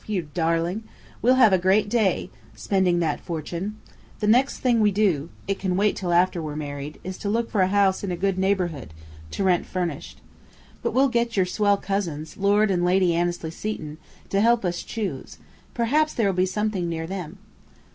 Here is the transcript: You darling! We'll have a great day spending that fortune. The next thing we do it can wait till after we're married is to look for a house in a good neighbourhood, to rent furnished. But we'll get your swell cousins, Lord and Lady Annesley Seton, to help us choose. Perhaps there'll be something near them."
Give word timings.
You 0.07 0.29
darling! 0.33 0.85
We'll 1.21 1.35
have 1.35 1.53
a 1.53 1.59
great 1.59 1.87
day 1.87 2.31
spending 2.55 3.01
that 3.01 3.19
fortune. 3.19 3.77
The 4.19 4.25
next 4.25 4.57
thing 4.57 4.79
we 4.79 4.89
do 4.89 5.29
it 5.47 5.59
can 5.59 5.77
wait 5.77 5.95
till 5.95 6.11
after 6.11 6.41
we're 6.41 6.55
married 6.55 6.99
is 7.03 7.19
to 7.19 7.29
look 7.29 7.51
for 7.51 7.61
a 7.61 7.67
house 7.67 8.03
in 8.03 8.11
a 8.11 8.17
good 8.17 8.39
neighbourhood, 8.39 8.95
to 9.29 9.43
rent 9.43 9.67
furnished. 9.67 10.19
But 10.81 10.95
we'll 10.95 11.09
get 11.09 11.37
your 11.37 11.45
swell 11.45 11.77
cousins, 11.77 12.35
Lord 12.35 12.71
and 12.71 12.83
Lady 12.83 13.13
Annesley 13.13 13.51
Seton, 13.51 13.99
to 14.29 14.41
help 14.41 14.65
us 14.65 14.81
choose. 14.81 15.37
Perhaps 15.75 16.15
there'll 16.15 16.33
be 16.33 16.47
something 16.47 16.89
near 16.89 17.05
them." 17.05 17.37